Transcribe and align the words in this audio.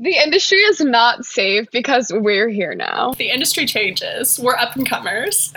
The 0.00 0.14
industry 0.14 0.58
is 0.58 0.80
not 0.80 1.24
safe 1.24 1.66
because 1.72 2.12
we're 2.14 2.48
here 2.48 2.72
now. 2.72 3.14
The 3.14 3.30
industry 3.30 3.66
changes. 3.66 4.38
We're 4.38 4.54
up 4.54 4.76
and 4.76 4.88
comers. 4.88 5.52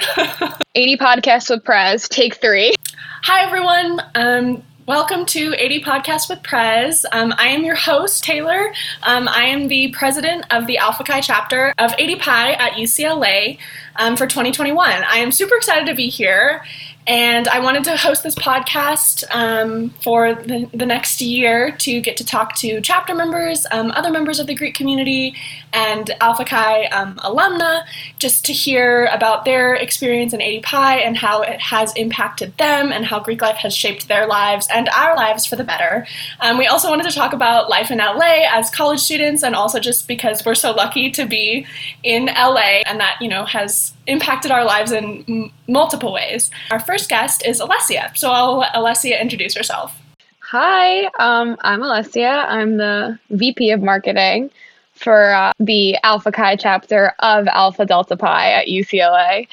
ADPi 0.75 0.97
podcasts 0.97 1.51
with 1.51 1.63
Prez, 1.63 2.09
take 2.09 2.37
three. 2.37 2.73
Hi, 3.21 3.45
everyone. 3.45 4.01
Um, 4.15 4.63
welcome 4.87 5.27
to 5.27 5.51
ADPi 5.51 5.83
Podcasts 5.83 6.27
with 6.27 6.41
Prez. 6.41 7.05
Um, 7.11 7.35
I 7.37 7.49
am 7.49 7.63
your 7.63 7.75
host, 7.75 8.23
Taylor. 8.23 8.73
Um, 9.03 9.27
I 9.27 9.43
am 9.43 9.67
the 9.67 9.91
president 9.91 10.47
of 10.49 10.65
the 10.65 10.79
Alpha 10.79 11.03
Chi 11.03 11.21
chapter 11.21 11.75
of 11.77 11.91
ADPi 11.91 12.27
at 12.27 12.71
UCLA 12.71 13.59
um, 13.97 14.17
for 14.17 14.25
2021. 14.25 15.03
I 15.03 15.17
am 15.17 15.31
super 15.31 15.55
excited 15.55 15.85
to 15.85 15.93
be 15.93 16.09
here 16.09 16.63
and 17.07 17.47
I 17.47 17.59
wanted 17.59 17.83
to 17.85 17.97
host 17.97 18.21
this 18.21 18.35
podcast 18.35 19.23
um, 19.33 19.89
for 20.03 20.35
the, 20.35 20.69
the, 20.71 20.85
next 20.85 21.19
year 21.19 21.71
to 21.79 21.99
get 21.99 22.15
to 22.17 22.25
talk 22.25 22.55
to 22.57 22.79
chapter 22.81 23.15
members, 23.15 23.65
um, 23.71 23.91
other 23.91 24.11
members 24.11 24.39
of 24.39 24.45
the 24.45 24.53
Greek 24.53 24.75
community, 24.75 25.35
and 25.73 26.11
Alpha 26.21 26.45
Chi 26.45 26.85
um, 26.85 27.15
alumna, 27.17 27.83
just 28.19 28.45
to 28.45 28.53
hear 28.53 29.05
about 29.05 29.45
their 29.45 29.73
experience 29.73 30.33
in 30.33 30.41
ADPi 30.41 31.05
and 31.05 31.17
how 31.17 31.41
it 31.41 31.59
has 31.59 31.91
impacted 31.95 32.55
them 32.57 32.91
and 32.91 33.05
how 33.05 33.19
Greek 33.19 33.41
life 33.41 33.57
has 33.57 33.75
shaped 33.75 34.07
their 34.07 34.27
lives 34.27 34.67
and 34.71 34.87
our 34.89 35.15
lives 35.15 35.45
for 35.45 35.55
the 35.55 35.63
better. 35.63 36.05
Um, 36.39 36.57
we 36.57 36.67
also 36.67 36.89
wanted 36.89 37.09
to 37.09 37.15
talk 37.15 37.33
about 37.33 37.69
life 37.69 37.89
in 37.89 37.97
LA 37.97 38.43
as 38.51 38.69
college 38.69 38.99
students, 38.99 39.43
and 39.43 39.55
also 39.55 39.79
just 39.79 40.07
because 40.07 40.45
we're 40.45 40.55
so 40.55 40.71
lucky 40.71 41.09
to 41.11 41.25
be 41.25 41.65
in 42.03 42.25
LA 42.25 42.81
and 42.85 42.99
that, 42.99 43.17
you 43.21 43.27
know, 43.27 43.45
has 43.45 43.93
impacted 44.07 44.51
our 44.51 44.65
lives 44.65 44.91
in 44.91 45.51
multiple 45.71 46.13
ways. 46.13 46.51
Our 46.69 46.79
first 46.79 47.09
guest 47.09 47.45
is 47.45 47.61
Alessia, 47.61 48.15
so 48.15 48.29
I'll 48.29 48.57
let 48.57 48.73
Alessia 48.73 49.19
introduce 49.19 49.55
herself. 49.55 49.97
Hi, 50.39 51.05
um, 51.17 51.57
I'm 51.61 51.79
Alessia. 51.79 52.45
I'm 52.47 52.77
the 52.77 53.17
VP 53.29 53.71
of 53.71 53.81
Marketing 53.81 54.51
for 54.93 55.31
uh, 55.31 55.53
the 55.59 55.97
Alpha 56.03 56.31
Chi 56.31 56.57
chapter 56.57 57.13
of 57.19 57.47
Alpha 57.47 57.85
Delta 57.85 58.17
Pi 58.17 58.51
at 58.51 58.67
UCLA. 58.67 59.47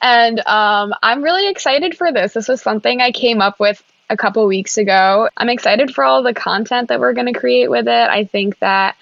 And 0.00 0.40
um, 0.46 0.94
I'm 1.02 1.22
really 1.22 1.48
excited 1.48 1.96
for 1.96 2.12
this. 2.12 2.34
This 2.34 2.48
was 2.48 2.62
something 2.62 3.00
I 3.00 3.10
came 3.10 3.40
up 3.40 3.58
with 3.58 3.82
a 4.10 4.16
couple 4.16 4.46
weeks 4.46 4.78
ago. 4.78 5.28
I'm 5.36 5.48
excited 5.48 5.92
for 5.94 6.04
all 6.04 6.22
the 6.22 6.34
content 6.34 6.88
that 6.88 7.00
we're 7.00 7.14
going 7.14 7.32
to 7.32 7.38
create 7.38 7.70
with 7.70 7.88
it. 7.88 8.08
I 8.08 8.24
think 8.24 8.58
that 8.60 8.96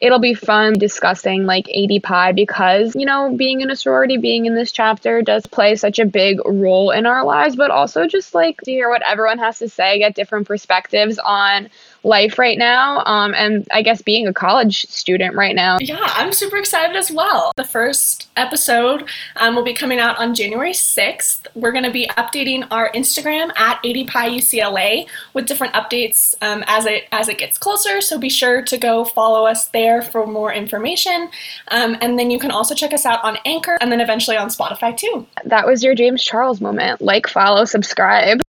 it'll 0.00 0.20
be 0.20 0.34
fun 0.34 0.74
discussing 0.74 1.44
like 1.44 1.66
ADPi 1.66 2.34
because, 2.34 2.94
you 2.94 3.04
know, 3.04 3.34
being 3.36 3.60
in 3.60 3.70
a 3.70 3.76
sorority, 3.76 4.16
being 4.16 4.46
in 4.46 4.54
this 4.54 4.70
chapter 4.70 5.22
does 5.22 5.46
play 5.46 5.74
such 5.74 5.98
a 5.98 6.06
big 6.06 6.38
role 6.44 6.90
in 6.90 7.04
our 7.06 7.24
lives, 7.24 7.56
but 7.56 7.70
also 7.70 8.06
just 8.06 8.34
like 8.34 8.60
to 8.62 8.70
hear 8.70 8.88
what 8.88 9.02
everyone 9.02 9.38
has 9.38 9.58
to 9.58 9.68
say, 9.68 9.98
get 9.98 10.14
different 10.14 10.46
perspectives 10.46 11.18
on 11.18 11.68
life 12.04 12.38
right 12.38 12.58
now. 12.58 13.02
Um, 13.04 13.34
and 13.34 13.66
I 13.72 13.82
guess 13.82 14.02
being 14.02 14.26
a 14.26 14.32
college 14.32 14.86
student 14.86 15.34
right 15.34 15.54
now. 15.54 15.78
Yeah, 15.80 15.98
I'm 16.00 16.32
super 16.32 16.56
excited 16.56 16.96
as 16.96 17.10
well. 17.10 17.52
The 17.56 17.64
first 17.64 18.28
episode 18.36 19.08
um, 19.36 19.56
will 19.56 19.64
be 19.64 19.74
coming 19.74 19.98
out 19.98 20.18
on 20.18 20.34
January 20.34 20.72
6th. 20.72 21.46
We're 21.54 21.72
going 21.72 21.84
to 21.84 21.90
be 21.90 22.06
updating 22.16 22.66
our 22.70 22.90
Instagram 22.92 23.50
at 23.58 23.82
ADPiUCLA 23.82 25.08
with 25.34 25.46
different 25.46 25.74
updates 25.74 26.34
um, 26.40 26.62
as 26.66 26.86
it 26.86 27.04
as 27.12 27.28
it 27.28 27.38
gets 27.38 27.58
closer. 27.58 28.00
So 28.00 28.18
be 28.18 28.30
sure 28.30 28.62
to 28.62 28.78
go 28.78 29.04
follow 29.04 29.46
us 29.46 29.68
there 29.88 30.02
for 30.02 30.26
more 30.26 30.52
information. 30.52 31.28
Um, 31.68 31.96
and 32.00 32.18
then 32.18 32.30
you 32.30 32.38
can 32.38 32.50
also 32.50 32.74
check 32.74 32.92
us 32.92 33.06
out 33.06 33.22
on 33.24 33.38
Anchor 33.44 33.78
and 33.80 33.90
then 33.90 34.00
eventually 34.00 34.36
on 34.36 34.48
Spotify 34.48 34.96
too. 34.96 35.26
That 35.44 35.66
was 35.66 35.82
your 35.82 35.94
James 35.94 36.22
Charles 36.22 36.60
moment. 36.60 37.00
Like, 37.00 37.26
follow, 37.26 37.64
subscribe. 37.64 38.40